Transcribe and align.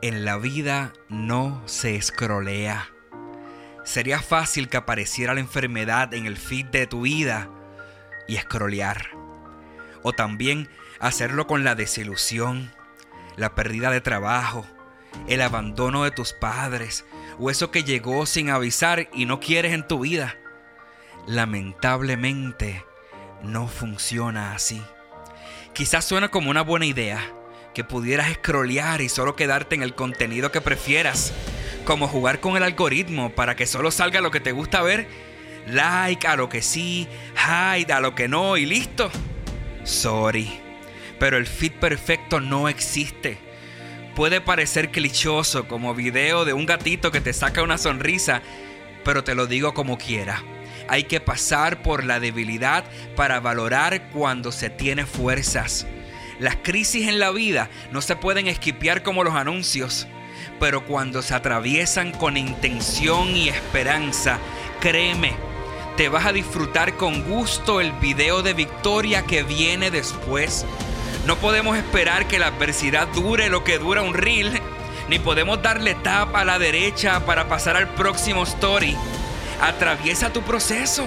En 0.00 0.24
la 0.24 0.36
vida 0.36 0.92
no 1.08 1.60
se 1.66 1.96
escrolea. 1.96 2.88
Sería 3.82 4.22
fácil 4.22 4.68
que 4.68 4.76
apareciera 4.76 5.34
la 5.34 5.40
enfermedad 5.40 6.14
en 6.14 6.24
el 6.24 6.36
feed 6.36 6.66
de 6.66 6.86
tu 6.86 7.00
vida 7.00 7.50
y 8.28 8.36
escrolear. 8.36 9.08
O 10.04 10.12
también 10.12 10.68
hacerlo 11.00 11.48
con 11.48 11.64
la 11.64 11.74
desilusión, 11.74 12.70
la 13.36 13.56
pérdida 13.56 13.90
de 13.90 14.00
trabajo, 14.00 14.64
el 15.26 15.42
abandono 15.42 16.04
de 16.04 16.12
tus 16.12 16.32
padres 16.32 17.04
o 17.40 17.50
eso 17.50 17.72
que 17.72 17.82
llegó 17.82 18.24
sin 18.24 18.50
avisar 18.50 19.08
y 19.12 19.26
no 19.26 19.40
quieres 19.40 19.72
en 19.72 19.84
tu 19.84 19.98
vida. 19.98 20.36
Lamentablemente 21.26 22.84
no 23.42 23.66
funciona 23.66 24.52
así. 24.54 24.80
Quizás 25.72 26.04
suena 26.04 26.28
como 26.28 26.50
una 26.50 26.62
buena 26.62 26.86
idea 26.86 27.34
que 27.74 27.84
pudieras 27.84 28.32
scrollear 28.34 29.00
y 29.00 29.08
solo 29.08 29.36
quedarte 29.36 29.74
en 29.74 29.82
el 29.82 29.94
contenido 29.94 30.50
que 30.50 30.60
prefieras, 30.60 31.32
como 31.84 32.08
jugar 32.08 32.40
con 32.40 32.56
el 32.56 32.62
algoritmo 32.62 33.30
para 33.30 33.56
que 33.56 33.66
solo 33.66 33.90
salga 33.90 34.20
lo 34.20 34.30
que 34.30 34.40
te 34.40 34.52
gusta 34.52 34.82
ver, 34.82 35.08
like 35.66 36.26
a 36.26 36.36
lo 36.36 36.48
que 36.48 36.62
sí, 36.62 37.08
hide 37.34 37.92
a 37.92 38.00
lo 38.00 38.14
que 38.14 38.28
no 38.28 38.56
y 38.56 38.66
listo. 38.66 39.10
Sorry, 39.84 40.60
pero 41.18 41.36
el 41.36 41.46
feed 41.46 41.72
perfecto 41.72 42.40
no 42.40 42.68
existe. 42.68 43.38
Puede 44.14 44.40
parecer 44.40 44.90
clichoso 44.90 45.68
como 45.68 45.94
video 45.94 46.44
de 46.44 46.52
un 46.52 46.66
gatito 46.66 47.12
que 47.12 47.20
te 47.20 47.32
saca 47.32 47.62
una 47.62 47.78
sonrisa, 47.78 48.42
pero 49.04 49.22
te 49.22 49.34
lo 49.34 49.46
digo 49.46 49.74
como 49.74 49.96
quiera. 49.96 50.42
Hay 50.88 51.04
que 51.04 51.20
pasar 51.20 51.82
por 51.82 52.04
la 52.04 52.18
debilidad 52.18 52.84
para 53.14 53.40
valorar 53.40 54.10
cuando 54.10 54.52
se 54.52 54.70
tiene 54.70 55.06
fuerzas. 55.06 55.86
Las 56.38 56.56
crisis 56.56 57.08
en 57.08 57.18
la 57.18 57.32
vida 57.32 57.68
no 57.90 58.00
se 58.00 58.14
pueden 58.14 58.46
esquipear 58.46 59.02
como 59.02 59.24
los 59.24 59.34
anuncios, 59.34 60.06
pero 60.60 60.84
cuando 60.84 61.20
se 61.20 61.34
atraviesan 61.34 62.12
con 62.12 62.36
intención 62.36 63.36
y 63.36 63.48
esperanza, 63.48 64.38
créeme, 64.80 65.32
te 65.96 66.08
vas 66.08 66.26
a 66.26 66.32
disfrutar 66.32 66.94
con 66.94 67.24
gusto 67.24 67.80
el 67.80 67.90
video 67.92 68.42
de 68.42 68.54
victoria 68.54 69.22
que 69.22 69.42
viene 69.42 69.90
después. 69.90 70.64
No 71.26 71.34
podemos 71.36 71.76
esperar 71.76 72.28
que 72.28 72.38
la 72.38 72.46
adversidad 72.46 73.08
dure 73.08 73.48
lo 73.48 73.64
que 73.64 73.78
dura 73.78 74.02
un 74.02 74.14
reel, 74.14 74.60
ni 75.08 75.18
podemos 75.18 75.60
darle 75.60 75.96
tap 75.96 76.36
a 76.36 76.44
la 76.44 76.60
derecha 76.60 77.26
para 77.26 77.48
pasar 77.48 77.76
al 77.76 77.88
próximo 77.88 78.44
story. 78.44 78.96
Atraviesa 79.60 80.32
tu 80.32 80.42
proceso. 80.42 81.04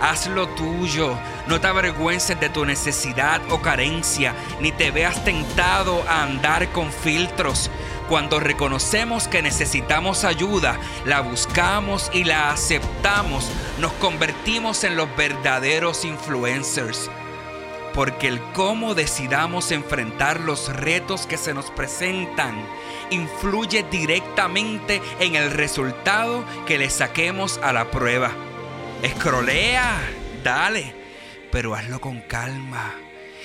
Haz 0.00 0.26
lo 0.26 0.48
tuyo. 0.48 1.16
No 1.46 1.60
te 1.60 1.66
avergüences 1.66 2.38
de 2.40 2.48
tu 2.48 2.64
necesidad 2.64 3.40
o 3.50 3.60
carencia, 3.60 4.34
ni 4.60 4.72
te 4.72 4.90
veas 4.90 5.24
tentado 5.24 6.02
a 6.08 6.22
andar 6.22 6.72
con 6.72 6.90
filtros. 6.90 7.70
Cuando 8.08 8.40
reconocemos 8.40 9.28
que 9.28 9.40
necesitamos 9.40 10.24
ayuda, 10.24 10.78
la 11.06 11.20
buscamos 11.20 12.10
y 12.12 12.24
la 12.24 12.50
aceptamos, 12.50 13.48
nos 13.78 13.92
convertimos 13.94 14.84
en 14.84 14.96
los 14.96 15.14
verdaderos 15.16 16.04
influencers. 16.04 17.10
Porque 17.94 18.28
el 18.28 18.40
cómo 18.52 18.94
decidamos 18.94 19.70
enfrentar 19.70 20.40
los 20.40 20.74
retos 20.74 21.26
que 21.26 21.36
se 21.36 21.54
nos 21.54 21.70
presentan 21.70 22.54
influye 23.10 23.84
directamente 23.90 25.00
en 25.20 25.36
el 25.36 25.50
resultado 25.50 26.44
que 26.66 26.78
le 26.78 26.90
saquemos 26.90 27.58
a 27.62 27.72
la 27.72 27.90
prueba. 27.90 28.32
Escrolea, 29.02 30.00
dale, 30.42 30.92
pero 31.52 31.74
hazlo 31.74 32.00
con 32.00 32.20
calma 32.20 32.94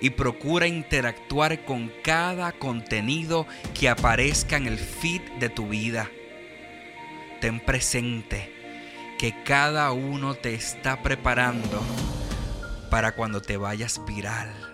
y 0.00 0.10
procura 0.10 0.66
interactuar 0.66 1.64
con 1.64 1.92
cada 2.02 2.50
contenido 2.50 3.46
que 3.78 3.88
aparezca 3.88 4.56
en 4.56 4.66
el 4.66 4.78
feed 4.78 5.22
de 5.38 5.48
tu 5.48 5.68
vida. 5.68 6.10
Ten 7.40 7.60
presente 7.60 8.52
que 9.18 9.44
cada 9.44 9.92
uno 9.92 10.34
te 10.34 10.54
está 10.54 11.00
preparando 11.02 11.80
para 12.92 13.12
cuando 13.12 13.40
te 13.40 13.56
vayas 13.56 14.04
viral. 14.04 14.71